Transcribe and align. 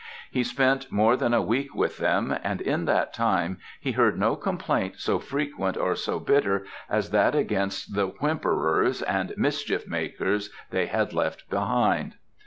He 0.31 0.43
spent 0.43 0.91
more 0.91 1.15
than 1.15 1.31
a 1.31 1.43
week 1.43 1.75
with 1.75 1.99
them, 1.99 2.35
and 2.43 2.59
in 2.59 2.85
that 2.85 3.13
time 3.13 3.59
he 3.79 3.91
heard 3.91 4.17
no 4.17 4.35
complaint 4.35 4.95
so 4.97 5.19
frequent 5.19 5.77
or 5.77 5.95
so 5.95 6.19
bitter 6.19 6.65
as 6.89 7.11
that 7.11 7.35
against 7.35 7.93
the 7.93 8.07
whimperers 8.07 9.03
and 9.03 9.31
mischief 9.37 9.87
makers 9.87 10.49
they 10.71 10.87
had 10.87 11.13
left 11.13 11.47
behind. 11.51 12.15